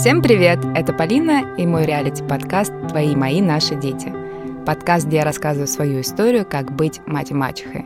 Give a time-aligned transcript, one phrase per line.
[0.00, 0.60] Всем привет!
[0.74, 4.10] Это Полина и мой реалити-подкаст «Твои, мои, наши дети».
[4.64, 7.84] Подкаст, где я рассказываю свою историю, как быть мать и мачехой.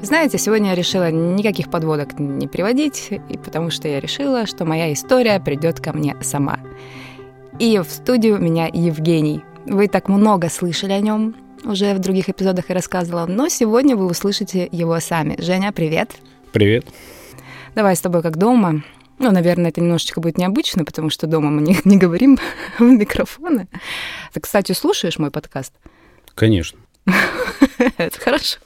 [0.00, 4.90] Знаете, сегодня я решила никаких подводок не приводить, и потому что я решила, что моя
[4.90, 6.60] история придет ко мне сама.
[7.58, 9.44] И в студию у меня Евгений.
[9.66, 14.06] Вы так много слышали о нем, уже в других эпизодах я рассказывала, но сегодня вы
[14.06, 15.36] услышите его сами.
[15.38, 16.12] Женя, привет!
[16.52, 16.86] Привет!
[17.74, 18.82] Давай с тобой как дома.
[19.20, 22.38] Ну, наверное, это немножечко будет необычно, потому что дома мы не, не говорим
[22.78, 23.68] в микрофоны.
[24.32, 25.74] Ты, кстати, слушаешь мой подкаст?
[26.34, 26.80] Конечно.
[27.98, 28.58] Это хорошо.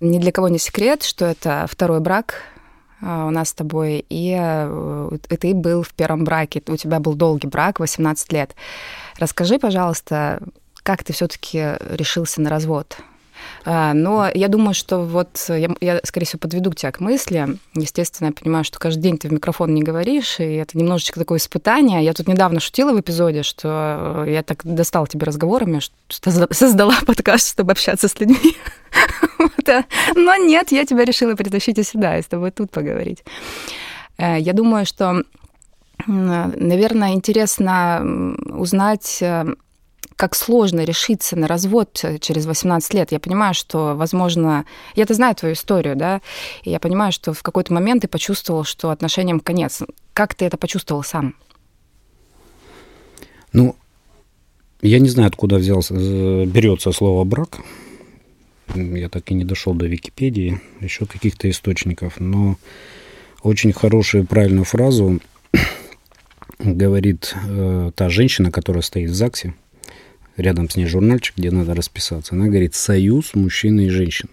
[0.00, 2.42] Ни для кого не секрет, что это второй брак
[3.00, 7.14] а, у нас с тобой, и э, ты был в первом браке, у тебя был
[7.14, 8.54] долгий брак, 18 лет.
[9.18, 10.42] Расскажи, пожалуйста,
[10.82, 12.98] как ты все-таки решился на развод?
[13.64, 17.58] А, но я думаю, что вот я, я, скорее всего, подведу тебя к мысли.
[17.74, 21.38] Естественно, я понимаю, что каждый день ты в микрофон не говоришь, и это немножечко такое
[21.38, 22.04] испытание.
[22.04, 27.50] Я тут недавно шутила в эпизоде, что я так достала тебе разговорами, что создала подкаст,
[27.50, 28.56] чтобы общаться с людьми.
[30.14, 33.24] Но нет, я тебя решила притащить сюда и с тобой тут поговорить.
[34.18, 35.22] Э, я думаю, что,
[36.06, 39.44] наверное, интересно узнать э,
[40.16, 43.12] как сложно решиться на развод э, через 18 лет.
[43.12, 46.20] Я понимаю, что, возможно, я-то знаю твою историю, да,
[46.62, 49.82] и я понимаю, что в какой-то момент ты почувствовал, что отношениям конец.
[50.12, 51.34] Как ты это почувствовал сам?
[53.52, 53.76] Ну,
[54.82, 57.60] я не знаю, откуда взялся, э, берется слово брак.
[58.74, 62.56] Я так и не дошел до Википедии, еще каких-то источников, но
[63.42, 65.20] очень хорошую правильную фразу
[66.58, 69.54] говорит э, та женщина, которая стоит в ЗАГСе,
[70.36, 72.34] рядом с ней журнальчик, где надо расписаться.
[72.34, 74.30] Она говорит «союз мужчины и женщины».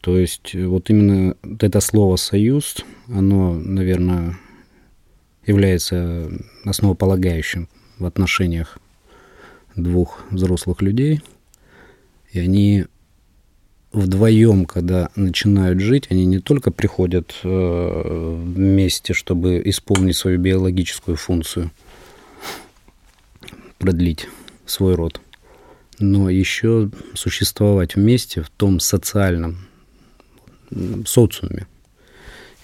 [0.00, 2.76] То есть э, вот именно это слово «союз»,
[3.08, 4.38] оно, наверное,
[5.46, 6.30] является
[6.64, 8.78] основополагающим в отношениях
[9.76, 11.20] двух взрослых людей.
[12.32, 12.86] И они
[13.92, 21.70] вдвоем, когда начинают жить, они не только приходят э, вместе, чтобы исполнить свою биологическую функцию,
[23.78, 24.28] продлить
[24.70, 25.20] свой род,
[25.98, 29.58] но еще существовать вместе в том социальном
[31.06, 31.66] социуме.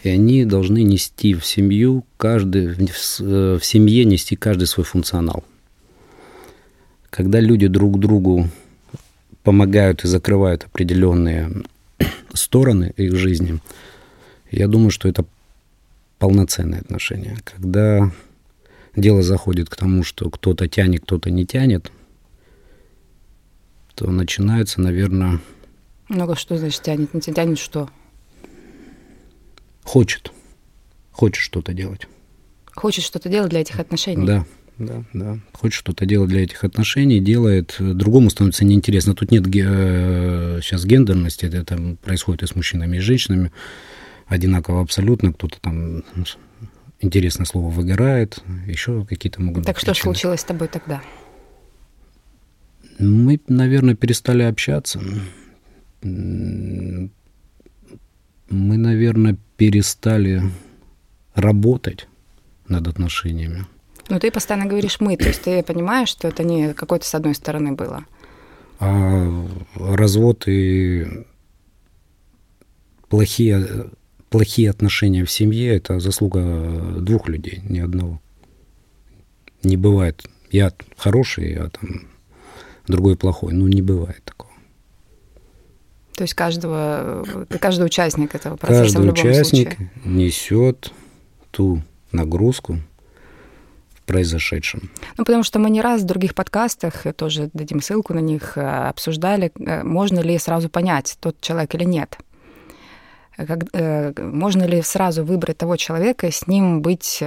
[0.02, 5.42] И они должны нести в семью, каждый, в семье нести каждый свой функционал.
[7.10, 8.48] Когда люди друг другу
[9.42, 11.50] помогают и закрывают определенные
[12.32, 13.58] стороны их жизни,
[14.50, 15.24] я думаю, что это
[16.18, 17.36] полноценные отношения.
[17.44, 18.12] Когда
[18.94, 21.90] дело заходит к тому, что кто-то тянет, кто-то не тянет,
[23.96, 25.40] то начинается, наверное...
[26.08, 27.12] Ну, что значит тянет?
[27.14, 27.88] Не тянет что?
[29.82, 30.30] Хочет.
[31.10, 32.06] Хочет что-то делать.
[32.74, 34.26] Хочет что-то делать для этих отношений?
[34.26, 34.44] Да,
[34.78, 35.38] да, да.
[35.54, 37.76] Хочет что-то делать для этих отношений, делает.
[37.78, 39.14] Другому становится неинтересно.
[39.14, 43.50] Тут нет э, сейчас гендерности, это там происходит и с мужчинами, и с женщинами.
[44.26, 45.32] Одинаково абсолютно.
[45.32, 46.04] Кто-то там
[47.00, 49.76] интересное слово выгорает, еще какие-то могут так быть.
[49.76, 50.14] Так что причины.
[50.14, 51.00] случилось с тобой тогда?
[52.98, 55.00] Мы, наверное, перестали общаться.
[56.02, 57.10] Мы,
[58.50, 60.42] наверное, перестали
[61.34, 62.08] работать
[62.68, 63.66] над отношениями.
[64.08, 67.34] Ну, ты постоянно говоришь «мы», то есть ты понимаешь, что это не какой-то с одной
[67.34, 68.04] стороны было.
[68.78, 71.24] А развод и
[73.08, 73.90] плохие,
[74.30, 78.20] плохие отношения в семье– это заслуга двух людей, ни одного.
[79.62, 80.24] Не бывает.
[80.52, 82.06] Я хороший, я там
[82.86, 83.52] другой плохой.
[83.52, 84.52] Ну, не бывает такого.
[86.16, 87.26] То есть каждого,
[87.60, 89.90] каждый участник этого процесса каждый в любом участник случае.
[90.04, 90.92] несет
[91.50, 92.78] ту нагрузку
[93.94, 94.90] в произошедшем.
[95.18, 98.60] Ну, потому что мы не раз в других подкастах, тоже дадим ссылку на них, э,
[98.62, 102.16] обсуждали, э, можно ли сразу понять, тот человек или нет.
[103.36, 107.22] Как, э, можно ли сразу выбрать того человека и с ним быть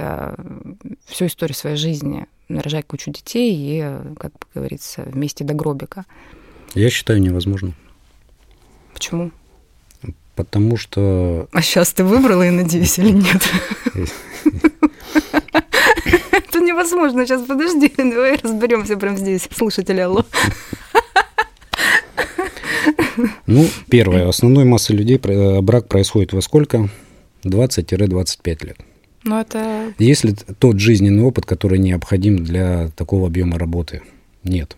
[1.06, 2.26] всю историю своей жизни?
[2.50, 3.80] нарожать кучу детей и,
[4.18, 6.04] как говорится, вместе до гробика?
[6.74, 7.72] Я считаю невозможно.
[8.92, 9.30] Почему?
[10.34, 11.48] Потому что...
[11.52, 13.42] А сейчас ты выбрала, я надеюсь, или нет?
[16.32, 17.26] Это невозможно.
[17.26, 19.48] Сейчас подожди, давай разберемся прямо здесь.
[19.54, 20.24] Слушатели, алло.
[23.46, 24.28] Ну, первое.
[24.28, 25.18] Основной массы людей
[25.60, 26.88] брак происходит во сколько?
[27.44, 28.76] 20-25 лет.
[29.24, 29.92] Но ну, это...
[29.98, 34.02] Есть ли тот жизненный опыт, который необходим для такого объема работы?
[34.44, 34.76] Нет.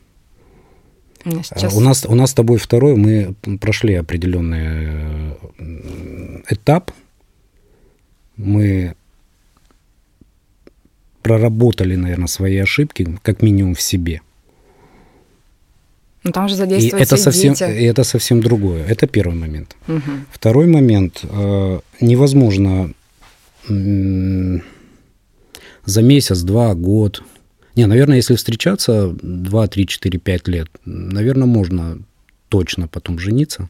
[1.25, 1.75] Сейчас...
[1.75, 6.91] У, нас, у нас с тобой второй, мы прошли определенный э, этап.
[8.37, 8.97] Мы
[11.23, 14.21] проработали, наверное, свои ошибки, как минимум в себе.
[16.25, 17.81] Ну там же задействуются и это совсем, дети.
[17.81, 18.85] И это совсем другое.
[18.87, 19.77] Это первый момент.
[19.89, 20.13] Угу.
[20.31, 21.21] Второй момент.
[21.25, 22.93] Э, невозможно
[25.85, 27.23] за месяц, два, год.
[27.75, 31.99] Не, наверное, если встречаться 2, 3, 4, 5 лет, наверное, можно
[32.49, 33.69] точно потом жениться.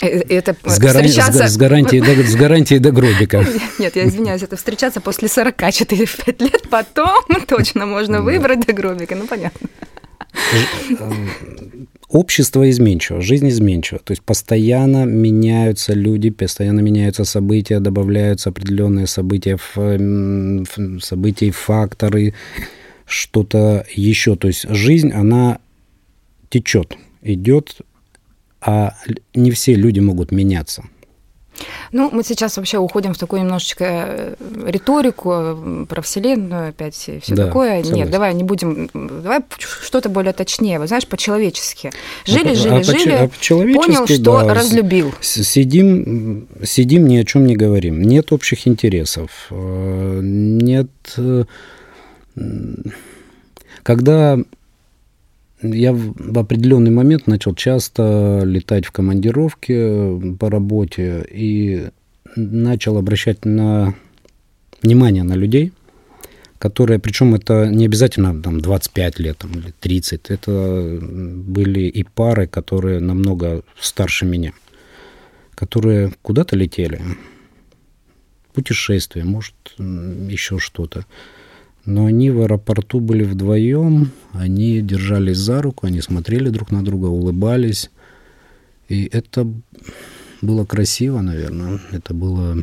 [0.00, 1.04] Э, э, это с, гаран...
[1.04, 1.46] встречаться...
[1.46, 3.46] с, гарантией до, с гарантией до гробика.
[3.78, 9.26] Нет, я извиняюсь, это встречаться после 44-5 лет, потом точно можно выбрать до гробика, ну
[9.26, 9.68] понятно.
[10.52, 11.14] Э,
[12.08, 14.00] общество изменчиво, жизнь изменчива.
[14.04, 19.58] То есть постоянно меняются люди, постоянно меняются события, добавляются определенные события,
[21.00, 22.34] события, факторы,
[23.06, 24.36] что-то еще.
[24.36, 25.58] То есть жизнь, она
[26.50, 27.78] течет, идет,
[28.60, 28.94] а
[29.34, 30.84] не все люди могут меняться.
[31.92, 34.34] Ну, мы сейчас вообще уходим в такую немножечко э,
[34.66, 37.82] риторику про Вселенную опять и все да, такое.
[37.82, 37.94] Согласен.
[37.94, 40.78] Нет, давай не будем, давай что-то более точнее.
[40.78, 41.90] Вот знаешь, по-человечески.
[42.24, 43.28] Жили, а, жили, а, жили, а
[43.74, 45.14] понял, что да, разлюбил.
[45.20, 48.02] Сидим, сидим, ни о чем не говорим.
[48.02, 49.30] Нет общих интересов.
[49.50, 50.88] Э, нет...
[51.16, 51.44] Э,
[53.82, 54.38] когда
[55.62, 61.88] я в определенный момент начал часто летать в командировки по работе и
[62.36, 63.94] начал обращать на
[64.82, 65.72] внимание на людей,
[66.58, 72.46] которые, причем это не обязательно там 25 лет там, или 30, это были и пары,
[72.46, 74.52] которые намного старше меня,
[75.54, 77.00] которые куда-то летели,
[78.52, 81.06] путешествие, может, еще что-то.
[81.84, 87.06] Но они в аэропорту были вдвоем, они держались за руку, они смотрели друг на друга,
[87.06, 87.90] улыбались.
[88.88, 89.48] И это
[90.40, 91.80] было красиво, наверное.
[91.90, 92.58] Это было...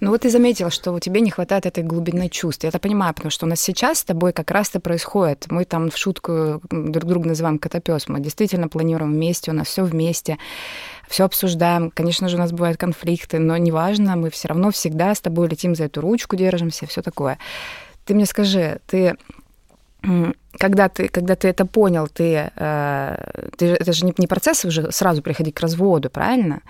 [0.00, 2.62] Ну вот ты заметила, что у тебя не хватает этой глубины чувств.
[2.62, 5.46] Я это понимаю, потому что у нас сейчас с тобой как раз-то происходит.
[5.50, 8.08] Мы там в шутку друг друга называем котопес.
[8.08, 10.38] Мы действительно планируем вместе, у нас все вместе
[11.08, 11.90] все обсуждаем.
[11.90, 15.74] Конечно же, у нас бывают конфликты, но неважно, мы все равно всегда с тобой летим
[15.74, 17.38] за эту ручку, держимся, все такое.
[18.04, 19.16] Ты мне скажи, ты
[20.58, 24.92] когда ты, когда ты это понял, ты, э, ты это же не, не процесс уже
[24.92, 26.62] сразу приходить к разводу, правильно?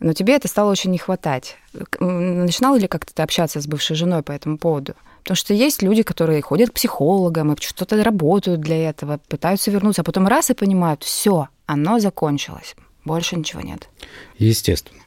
[0.00, 1.56] Но тебе это стало очень не хватать.
[2.00, 4.94] Начинал ли как-то ты общаться с бывшей женой по этому поводу?
[5.22, 10.02] Потому что есть люди, которые ходят к психологам и что-то работают для этого, пытаются вернуться,
[10.02, 12.74] а потом раз и понимают, все, оно закончилось.
[13.04, 13.88] Больше ничего нет.
[14.38, 15.00] Естественно.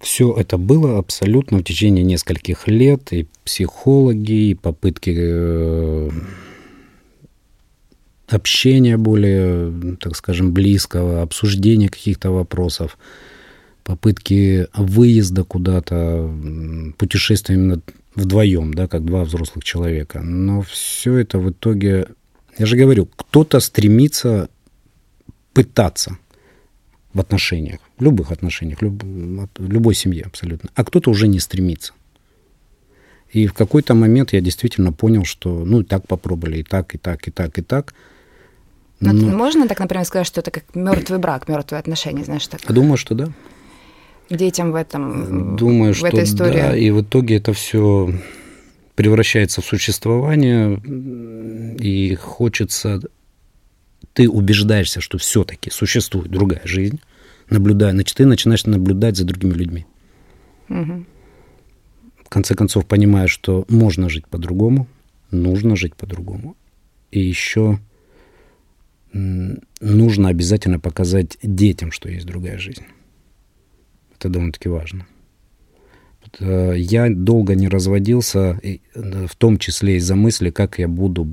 [0.00, 3.12] Все это было абсолютно в течение нескольких лет.
[3.12, 6.10] И психологи, и попытки э,
[8.28, 12.98] общения более, так скажем, близкого, обсуждения каких-то вопросов,
[13.86, 16.28] попытки выезда куда-то,
[16.98, 17.80] путешествия именно
[18.16, 20.22] вдвоем, да, как два взрослых человека.
[20.22, 22.08] Но все это в итоге,
[22.58, 24.48] я же говорю, кто-то стремится
[25.52, 26.18] пытаться
[27.14, 31.92] в отношениях, в любых отношениях, люб, в любой семье абсолютно, а кто-то уже не стремится.
[33.30, 36.98] И в какой-то момент я действительно понял, что ну и так попробовали, и так, и
[36.98, 37.94] так, и так, и так.
[38.98, 39.12] Но...
[39.12, 42.60] Можно так, например, сказать, что это как мертвый брак, мертвые отношения, знаешь, так?
[42.72, 43.28] Думаю, что да.
[44.30, 46.52] Детям в этом, Думаю, в что этой истории.
[46.52, 48.12] да, и в итоге это все
[48.96, 50.80] превращается в существование,
[51.78, 53.00] и хочется
[54.14, 57.00] ты убеждаешься, что все-таки существует другая жизнь,
[57.50, 59.86] наблюдая, значит, ты начинаешь наблюдать за другими людьми.
[60.70, 61.04] Угу.
[62.24, 64.88] В конце концов, понимаешь, что можно жить по-другому,
[65.30, 66.56] нужно жить по-другому.
[67.12, 67.78] И еще
[69.12, 72.84] нужно обязательно показать детям, что есть другая жизнь.
[74.26, 75.06] Это довольно-таки важно.
[76.40, 78.58] Э, я долго не разводился,
[78.94, 81.28] в том числе из-за мысли, как я буду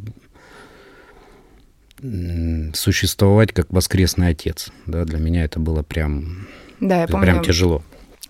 [2.73, 4.69] существовать как воскресный отец.
[4.85, 6.47] Да, для меня это было прям,
[6.81, 7.81] да, я помню, прям тяжело.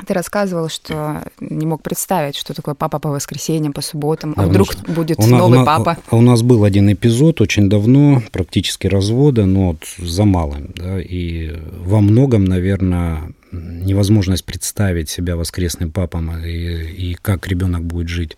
[0.06, 4.76] Ты рассказывал, что не мог представить, что такое папа по воскресеньям, по субботам, а вдруг
[4.88, 5.98] будет у новый у папа.
[6.08, 10.72] А у нас был один эпизод очень давно, практически развода, но вот за малым.
[10.76, 11.52] Да, и
[11.84, 18.38] во многом, наверное, невозможность представить себя воскресным папом и, и как ребенок будет жить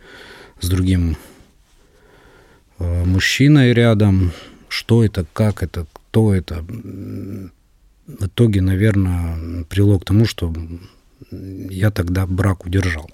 [0.59, 1.17] с другим
[2.79, 4.31] э, мужчиной рядом,
[4.67, 6.63] что это, как это, кто это,
[8.07, 10.53] в итоге, наверное, привело к тому, что
[11.31, 13.09] я тогда брак удержал.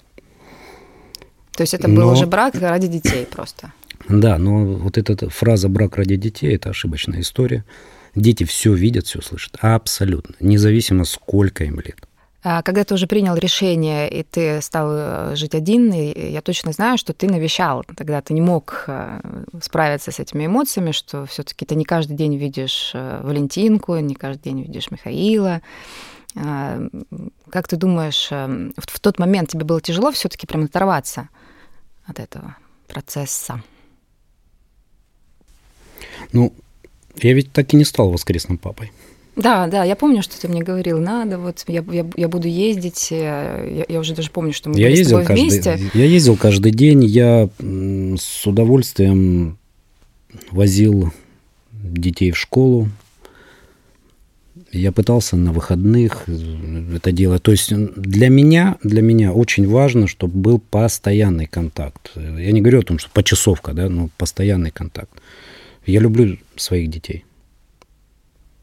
[1.52, 2.02] То есть это но...
[2.02, 3.72] был уже брак ради детей просто?
[4.08, 7.64] Да, но вот эта фраза «брак ради детей»— это ошибочная история.
[8.14, 9.56] Дети все видят, все слышат.
[9.60, 10.34] Абсолютно.
[10.40, 12.06] Независимо, сколько им лет.
[12.44, 16.72] А когда ты уже принял решение, и ты стал э, жить один, и я точно
[16.72, 17.84] знаю, что ты навещал.
[17.96, 19.20] Тогда ты не мог э,
[19.62, 24.16] справиться с этими эмоциями, что все таки ты не каждый день видишь э, Валентинку, не
[24.16, 25.62] каждый день видишь Михаила.
[26.34, 26.80] А,
[27.50, 31.28] как ты думаешь, в тот момент тебе было тяжело все таки прям оторваться
[32.06, 32.56] от этого
[32.88, 33.62] процесса?
[36.32, 36.54] Ну,
[37.20, 38.92] я ведь так и не стал воскресным папой.
[39.34, 43.08] Да, да, я помню, что ты мне говорил, надо, вот я, я, я буду ездить,
[43.10, 45.80] э, я, я уже даже помню, что мы я были ездил с тобой каждый, вместе.
[45.94, 49.58] Я ездил каждый день, я с удовольствием
[50.50, 51.12] возил
[51.72, 52.88] детей в школу,
[54.70, 57.42] я пытался на выходных э, это делать.
[57.42, 62.12] То есть для меня, для меня очень важно, чтобы был постоянный контакт.
[62.16, 65.22] Я не говорю о том, что почасовка, да, но постоянный контакт.
[65.86, 67.24] Я люблю своих детей.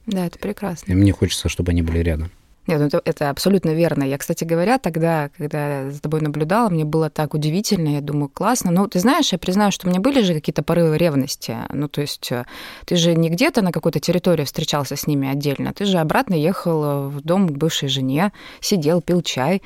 [0.06, 0.92] Да, это прекрасно.
[0.92, 2.32] И мне хочется, чтобы они были рядом.
[2.70, 4.04] Нет, ну это, это абсолютно верно.
[4.04, 8.70] Я, кстати говоря, тогда, когда за тобой наблюдала, мне было так удивительно, я думаю, классно.
[8.70, 11.58] Ну, ты знаешь, я признаю, что у меня были же какие-то порывы ревности.
[11.74, 12.46] Ну, то есть э,
[12.86, 17.10] ты же не где-то на какой-то территории встречался с ними отдельно, ты же обратно ехал
[17.10, 19.64] в дом к бывшей жене, сидел, пил чай,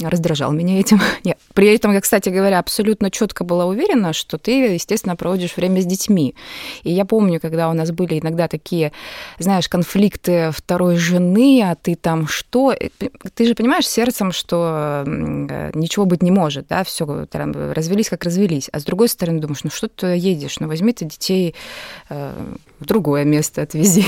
[0.00, 1.00] раздражал меня этим.
[1.24, 1.38] Нет.
[1.54, 5.86] При этом я, кстати говоря, абсолютно четко была уверена, что ты, естественно, проводишь время с
[5.86, 6.34] детьми.
[6.82, 8.92] И я помню, когда у нас были иногда такие,
[9.38, 12.72] знаешь, конфликты второй жены, а ты там что?
[12.72, 12.88] Э,
[13.34, 18.68] ты же понимаешь сердцем, что э, ничего быть не может, да, все развелись, как развелись.
[18.72, 21.54] А с другой стороны думаешь, ну что ты едешь, ну возьми ты детей
[22.08, 22.32] э,
[22.80, 24.04] в другое место отвези.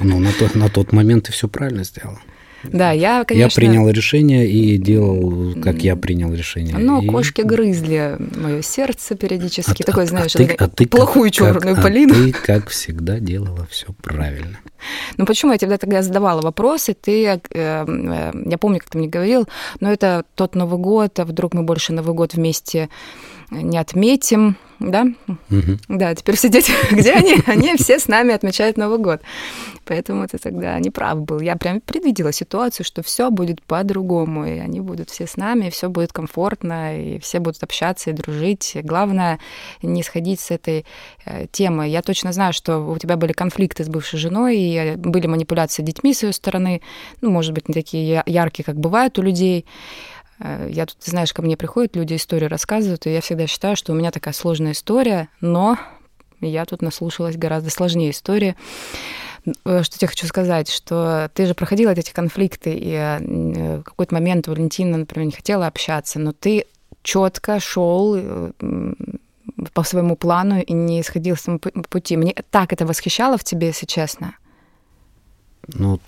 [0.00, 2.18] Ну, на, то, на тот момент ты все правильно сделала.
[2.64, 3.60] Да, я, конечно...
[3.60, 6.76] Я принял решение и делал, как я принял решение.
[6.78, 7.06] Ну, и...
[7.06, 9.82] кошки грызли мое сердце периодически.
[9.82, 12.14] А, Такой, а, знаешь, а ты, а ты плохую как, черную как, полину.
[12.14, 14.58] А ты, как всегда, делала все правильно.
[15.16, 16.94] Ну, почему я тебе тогда задавала вопросы?
[16.94, 19.48] Ты, э, э, я помню, как ты мне говорил,
[19.80, 22.88] но это тот Новый год, а вдруг мы больше Новый год вместе
[23.50, 24.56] не отметим,
[24.90, 25.06] да?
[25.28, 25.78] Угу.
[25.88, 27.36] Да, теперь все дети, где они?
[27.46, 29.20] Они все с нами отмечают Новый год.
[29.84, 31.40] Поэтому ты тогда не прав был.
[31.40, 35.88] Я прям предвидела ситуацию, что все будет по-другому, и они будут все с нами, все
[35.88, 38.76] будет комфортно, и все будут общаться и дружить.
[38.82, 39.38] Главное
[39.82, 40.86] не сходить с этой
[41.24, 41.88] э, темы.
[41.88, 46.14] Я точно знаю, что у тебя были конфликты с бывшей женой, и были манипуляции детьми
[46.14, 46.80] с ее стороны,
[47.20, 49.66] ну, может быть, не такие яркие, как бывают у людей.
[50.42, 53.92] Э, я тут, знаешь, ко мне приходят люди, историю рассказывают, и я всегда считаю, что
[53.92, 55.78] у меня такая сложная история, но
[56.40, 58.56] я тут наслушалась гораздо сложнее истории.
[59.64, 64.14] Э, что я хочу сказать, что ты же проходила эти конфликты, и э, в какой-то
[64.14, 66.66] момент Валентина, например, не хотела общаться, но ты
[67.02, 68.52] четко шел
[69.74, 71.58] по своему плану и не сходил с
[71.88, 72.16] пути.
[72.16, 74.36] Мне так это восхищало в тебе, если честно.
[75.66, 76.00] Ну,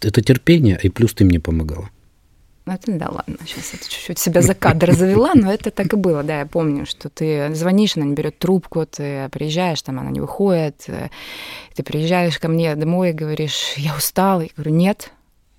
[0.00, 1.90] это терпение, и плюс ты мне помогала.
[2.70, 5.96] Ну, это да, ладно, сейчас это чуть-чуть себя за кадр завела, но это так и
[5.96, 10.10] было, да, я помню, что ты звонишь, она не берет трубку, ты приезжаешь, там она
[10.10, 11.08] не выходит, э,
[11.74, 15.10] ты приезжаешь ко мне домой и говоришь, я устал, я говорю, нет,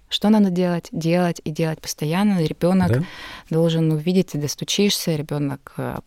[0.08, 0.88] что надо делать?
[0.92, 2.42] Делать и делать постоянно.
[2.44, 3.04] Ребенок да?
[3.50, 6.00] должен увидеть, ты достучишься, ребенок э,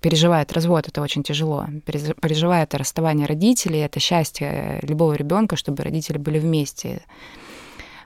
[0.00, 1.66] переживает развод, это очень тяжело.
[1.84, 7.02] Переживает расставание родителей, это счастье любого ребенка, чтобы родители были вместе.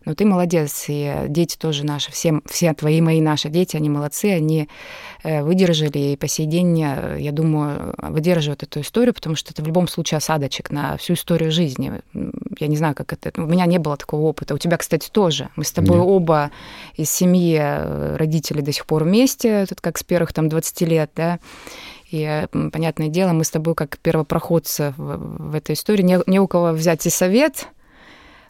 [0.08, 4.32] Но ты молодец, и дети тоже наши, все, все твои, мои, наши дети, они молодцы,
[4.32, 4.66] они
[5.22, 9.62] э, выдержали, и по сей день, э, я думаю, выдерживают эту историю, потому что это
[9.62, 12.00] в любом случае осадочек на всю историю жизни.
[12.58, 13.38] Я не знаю, как это...
[13.38, 14.54] У меня не было такого опыта.
[14.54, 15.50] У тебя, кстати, тоже.
[15.56, 16.06] Мы с тобой Нет.
[16.06, 16.52] оба
[16.96, 21.10] из семьи э, родители до сих пор вместе, тут как с первых там 20 лет,
[21.14, 21.38] да,
[22.10, 26.02] и, понятное дело, мы с тобой как первопроходцы в, в этой истории.
[26.02, 27.68] Не, не у кого взять и совет,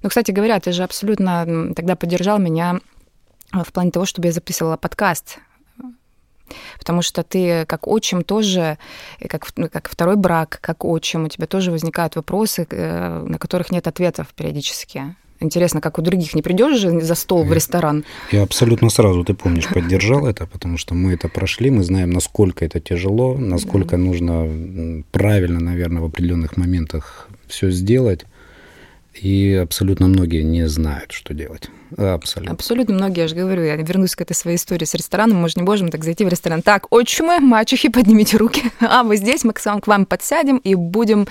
[0.02, 2.81] ну, кстати говоря, ты же абсолютно тогда поддержал меня
[3.52, 5.38] э, в плане того, чтобы я записывала подкаст.
[6.78, 8.78] Потому что ты как отчим тоже,
[9.28, 13.71] как, ну, как второй брак, как отчим, у тебя тоже возникают вопросы, э, на которых
[13.71, 15.14] нет ответов периодически.
[15.40, 18.05] Интересно, как у других не придешь же за стол в ресторан?
[18.33, 22.64] Я абсолютно сразу, ты помнишь, поддержал это, потому что мы это прошли, мы знаем, насколько
[22.64, 28.25] это тяжело, насколько нужно правильно, наверное, в определенных моментах все сделать.
[29.20, 31.68] И абсолютно многие не знают, что делать.
[31.96, 32.54] Абсолютно.
[32.54, 35.38] Абсолютно многие, я же говорю, я вернусь к этой своей истории с рестораном.
[35.38, 36.62] Мы же не можем так зайти в ресторан.
[36.62, 38.62] Так, отчимы, мачехи, поднимите руки.
[38.80, 41.26] А вы здесь, мы к вам подсядем и будем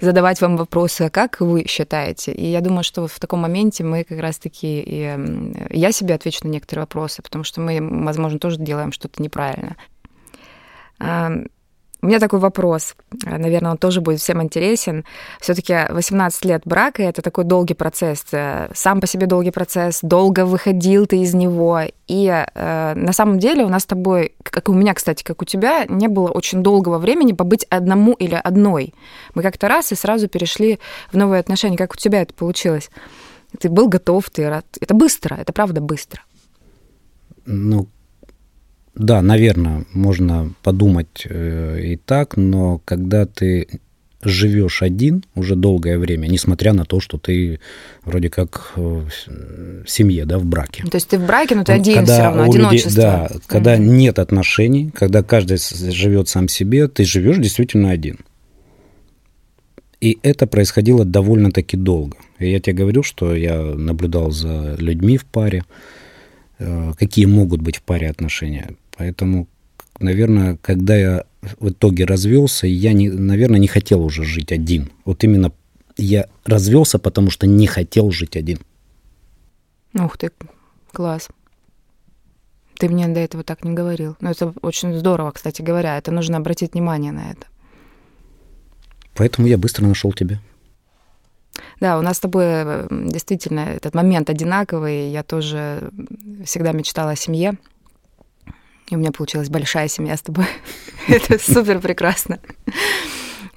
[0.00, 2.32] задавать вам вопросы, как вы считаете.
[2.32, 4.82] И я думаю, что в таком моменте мы как раз-таки...
[4.86, 5.18] И
[5.70, 9.76] я себе отвечу на некоторые вопросы, потому что мы, возможно, тоже делаем что-то неправильно.
[12.02, 15.04] У меня такой вопрос, наверное, он тоже будет всем интересен.
[15.38, 18.24] Все-таки 18 лет брака это такой долгий процесс,
[18.72, 21.82] сам по себе долгий процесс, долго выходил ты из него.
[22.08, 25.44] И э, на самом деле у нас с тобой, как у меня, кстати, как у
[25.44, 28.94] тебя, не было очень долгого времени побыть одному или одной.
[29.34, 30.78] Мы как-то раз и сразу перешли
[31.12, 31.76] в новые отношения.
[31.76, 32.90] Как у тебя это получилось?
[33.58, 34.64] Ты был готов, ты рад.
[34.80, 36.22] Это быстро, это правда быстро.
[37.44, 37.88] Ну,
[38.94, 43.66] да, наверное, можно подумать э, и так, но когда ты
[44.22, 47.60] живешь один уже долгое время, несмотря на то, что ты
[48.04, 49.08] вроде как в
[49.86, 50.84] семье, да, в браке.
[50.84, 52.88] То есть ты в браке, но ты один когда все равно, одиночество.
[52.90, 53.42] Людей, да, mm-hmm.
[53.46, 58.18] когда нет отношений, когда каждый живет сам себе, ты живешь действительно один.
[60.00, 62.16] И это происходило довольно-таки долго.
[62.38, 65.99] И я тебе говорю, что я наблюдал за людьми в паре, э,
[66.98, 68.74] какие могут быть в паре отношения.
[68.96, 69.48] Поэтому,
[69.98, 71.24] наверное, когда я
[71.58, 74.90] в итоге развелся, я, не, наверное, не хотел уже жить один.
[75.04, 75.52] Вот именно
[75.96, 78.58] я развелся, потому что не хотел жить один.
[79.94, 80.30] Ух ты,
[80.92, 81.28] класс.
[82.78, 84.16] Ты мне до этого так не говорил.
[84.20, 85.98] Но это очень здорово, кстати говоря.
[85.98, 87.46] Это нужно обратить внимание на это.
[89.14, 90.40] Поэтому я быстро нашел тебя.
[91.80, 95.10] Да, у нас с тобой действительно этот момент одинаковый.
[95.10, 95.90] Я тоже
[96.44, 97.56] всегда мечтала о семье.
[98.90, 100.46] И у меня получилась большая семья с тобой.
[101.08, 102.38] Это супер прекрасно.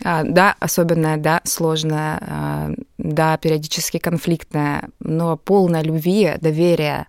[0.03, 7.07] А, да, особенная, да, сложная, а, да, периодически конфликтная, но полная любви, доверия,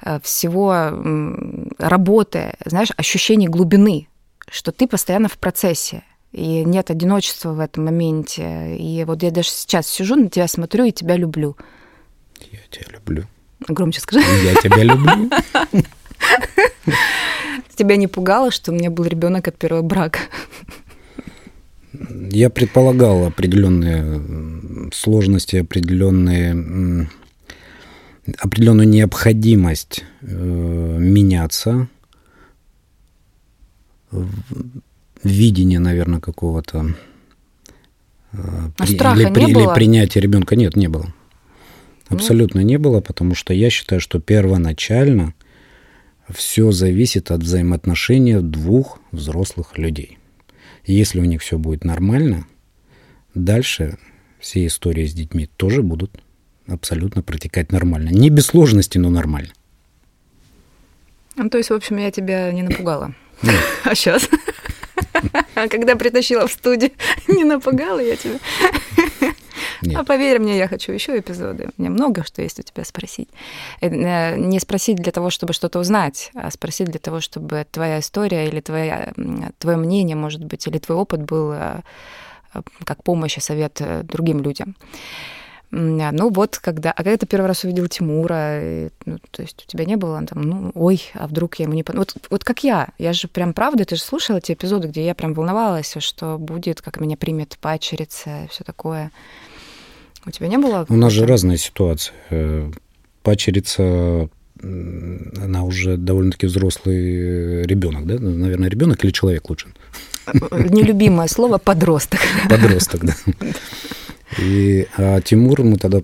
[0.00, 0.90] а, всего
[1.78, 4.08] работы, знаешь, ощущение глубины,
[4.48, 8.76] что ты постоянно в процессе, и нет одиночества в этом моменте.
[8.76, 11.56] И вот я даже сейчас сижу на тебя смотрю и тебя люблю.
[12.52, 13.24] Я тебя люблю.
[13.68, 14.24] Громче скажи.
[14.44, 15.30] Я тебя люблю.
[17.74, 20.18] Тебя не пугало, что у меня был ребенок от первого брака?
[22.30, 27.08] Я предполагал определенные сложности, определенные,
[28.38, 31.88] определенную необходимость э, меняться,
[35.22, 36.94] видение, наверное, какого-то
[38.32, 39.74] э, а при, страха или, при, не или было?
[39.74, 41.12] принятия ребенка нет, не было.
[42.08, 45.32] Абсолютно не было, потому что я считаю, что первоначально
[46.28, 50.18] все зависит от взаимоотношения двух взрослых людей.
[50.84, 52.46] Если у них все будет нормально,
[53.34, 53.96] дальше
[54.40, 56.20] все истории с детьми тоже будут
[56.66, 58.08] абсолютно протекать нормально.
[58.08, 59.50] Не без сложности, но нормально.
[61.36, 63.14] Ну, то есть, в общем, я тебя не напугала.
[63.42, 63.54] Нет.
[63.84, 64.28] А сейчас?
[65.54, 66.90] А когда притащила в студию,
[67.28, 68.38] не напугала я тебя?
[69.82, 69.96] Нет.
[69.96, 71.70] А поверь мне, я хочу еще эпизоды.
[71.76, 73.28] Мне много что есть у тебя спросить.
[73.80, 78.00] Э, э, не спросить для того, чтобы что-то узнать, а спросить для того, чтобы твоя
[78.00, 79.12] история или твоя,
[79.58, 81.80] твое мнение, может быть, или твой опыт был э,
[82.84, 84.76] как помощь и совет другим людям.
[85.72, 86.90] Ну вот, когда...
[86.90, 90.42] А когда ты первый раз увидел Тимура, ну, то есть у тебя не было там,
[90.42, 91.84] ну, ой, а вдруг я ему не...
[91.86, 92.88] Вот, вот как я.
[92.98, 96.82] Я же прям, правда, ты же слушала эти эпизоды, где я прям волновалась, что будет,
[96.82, 99.12] как меня примет пачерица, все такое.
[100.26, 100.86] У тебя не было?
[100.88, 102.12] У нас же разные ситуации.
[102.30, 102.70] Э,
[103.22, 104.28] пачерица
[104.62, 108.18] она уже довольно-таки взрослый ребенок, да?
[108.18, 109.68] Наверное, ребенок или человек лучше?
[110.34, 112.20] Нелюбимое слово подросток.
[112.48, 113.14] Подросток, да.
[114.38, 116.00] И а Тимур, мы тогда,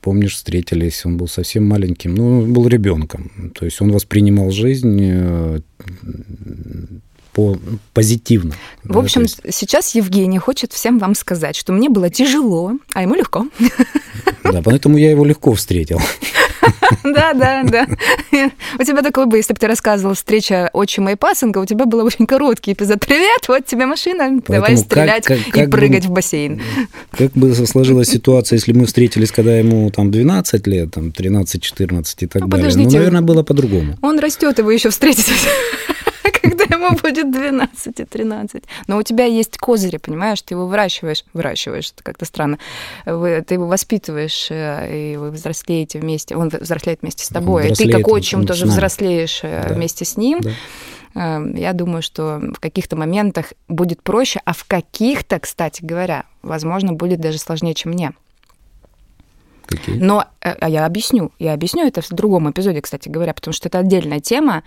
[0.00, 3.52] помнишь, встретились, он был совсем маленьким, ну, был ребенком.
[3.54, 5.60] То есть он воспринимал жизнь э,
[7.32, 7.58] по
[7.94, 8.54] позитивно.
[8.84, 9.40] В общем, есть...
[9.50, 13.46] сейчас Евгений хочет всем вам сказать, что мне было тяжело, а ему легко.
[14.44, 16.00] Да, поэтому я его легко встретил.
[17.04, 17.86] Да, да, да.
[18.78, 22.04] У тебя такой бы, если бы ты рассказывал встреча отчима и пасынка, у тебя был
[22.04, 23.00] очень короткий эпизод.
[23.00, 26.60] Привет, вот тебе машина, давай стрелять и прыгать в бассейн.
[27.10, 32.26] Как бы сложилась ситуация, если мы встретились, когда ему там 12 лет, там 13-14 и
[32.26, 32.70] так ну, далее.
[32.74, 33.96] Ну, наверное, было по-другому.
[34.02, 35.46] Он растет, и вы еще встретитесь
[36.42, 38.64] когда ему будет 12 и 13.
[38.86, 42.58] Но у тебя есть козыри, понимаешь, ты его выращиваешь, выращиваешь, это как-то странно,
[43.06, 47.74] вы, ты его воспитываешь, э, и вы взрослеете вместе, он взрослеет вместе с тобой, и
[47.74, 49.74] ты как отчим тоже взрослеешь э, да.
[49.74, 50.40] вместе с ним.
[50.40, 50.50] Да.
[51.14, 56.92] Э, я думаю, что в каких-то моментах будет проще, а в каких-то, кстати говоря, возможно,
[56.92, 58.12] будет даже сложнее, чем мне.
[59.66, 59.96] Какие?
[59.96, 61.32] Но э, а я объясню.
[61.38, 64.64] Я объясню это в другом эпизоде, кстати говоря, потому что это отдельная тема.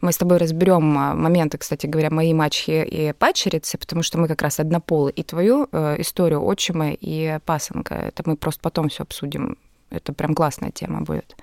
[0.00, 4.28] Мы с тобой разберем а, моменты, кстати говоря, моей мачехи и падчерицы, потому что мы
[4.28, 5.10] как раз однополы.
[5.10, 7.94] И твою э, историю отчима и пасынка.
[7.94, 9.56] Это мы просто потом все обсудим.
[9.90, 11.36] Это прям классная тема будет.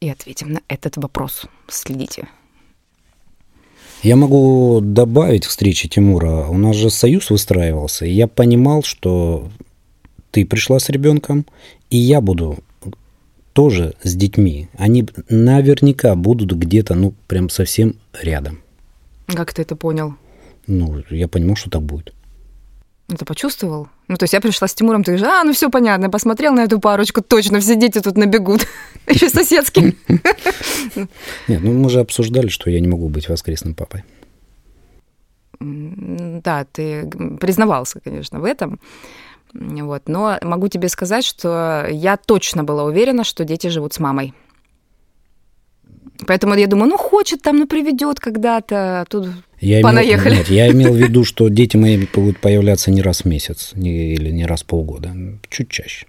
[0.00, 1.46] И ответим на этот вопрос.
[1.68, 2.28] Следите.
[4.02, 6.46] Я могу добавить к встрече Тимура.
[6.48, 9.48] У нас же союз выстраивался, и я понимал, что
[10.32, 11.46] ты пришла с ребенком,
[11.88, 12.58] и я буду
[13.52, 14.68] тоже с детьми.
[14.76, 18.60] Они наверняка будут где-то, ну, прям совсем рядом.
[19.26, 20.14] Как ты это понял?
[20.66, 22.12] Ну, я понимал, что так будет.
[23.16, 23.88] Ты почувствовал?
[24.08, 26.60] Ну, то есть я пришла с Тимуром, ты говоришь, а, ну все понятно, посмотрел на
[26.64, 28.66] эту парочку, точно, все дети тут набегут.
[29.06, 29.96] Еще соседские.
[31.48, 34.04] Нет, ну мы же обсуждали, что я не могу быть воскресным папой.
[35.60, 37.08] Да, ты
[37.40, 38.80] признавался, конечно, в этом.
[39.54, 40.08] Вот.
[40.08, 44.34] Но могу тебе сказать, что я точно была уверена, что дети живут с мамой.
[46.26, 49.28] Поэтому я думаю, ну хочет там, ну приведет когда-то, а тут
[49.60, 50.34] я понаехали.
[50.34, 53.72] Имел, нет, я имел в виду, что дети мои будут появляться не раз в месяц
[53.74, 55.14] или не раз в полгода,
[55.48, 56.06] чуть чаще.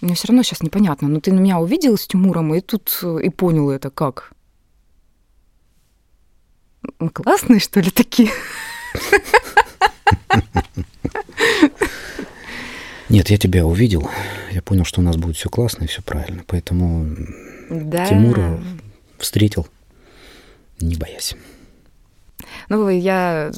[0.00, 1.08] Мне все равно сейчас непонятно.
[1.08, 4.32] Но ты на меня увидел с Тимуром и тут э, и понял это как.
[6.98, 8.30] Мы классные, что ли, такие?
[13.10, 14.08] Нет, я тебя увидел.
[14.52, 16.44] Я понял, что у нас будет все классно и все правильно.
[16.46, 17.14] Поэтому
[17.68, 18.06] да.
[18.06, 18.58] Тимура
[19.20, 19.66] встретил,
[20.80, 21.36] не боясь.
[22.68, 23.50] Ну, я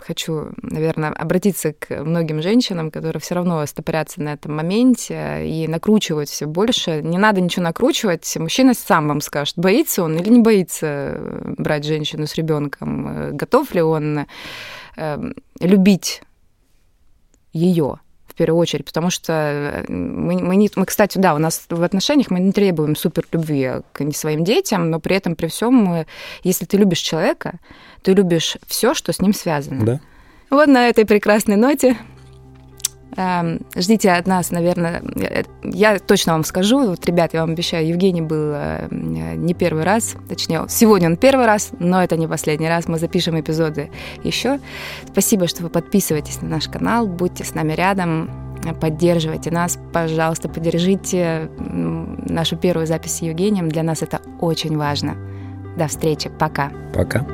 [0.00, 6.28] хочу, наверное, обратиться к многим женщинам, которые все равно стопорятся на этом моменте и накручивают
[6.28, 7.02] все больше.
[7.02, 8.36] Не надо ничего накручивать.
[8.36, 11.18] Мужчина сам вам скажет, боится он или не боится
[11.58, 14.26] брать женщину с ребенком, готов ли он
[14.96, 16.22] эм, любить
[17.52, 18.00] ее
[18.36, 22.30] первую очередь, потому что э, мы, мы, не, мы, кстати, да, у нас в отношениях
[22.30, 26.06] мы не требуем супер любви к своим детям, но при этом, при всем, мы,
[26.42, 27.54] если ты любишь человека,
[28.02, 29.84] ты любишь все, что с ним связано.
[29.84, 30.00] Да.
[30.50, 31.96] Вот на этой прекрасной ноте
[33.16, 35.02] ждите от нас, наверное,
[35.62, 40.16] я точно вам скажу, вот, ребят, я вам обещаю, Евгений был э, не первый раз,
[40.28, 43.90] точнее, сегодня он первый раз, но это не последний раз, мы запишем эпизоды
[44.22, 44.60] еще.
[45.10, 48.30] Спасибо, что вы подписываетесь на наш канал, будьте с нами рядом,
[48.80, 55.16] поддерживайте нас, пожалуйста, поддержите нашу первую запись с Евгением, для нас это очень важно.
[55.76, 56.70] До встречи, пока.
[56.94, 57.26] Пока.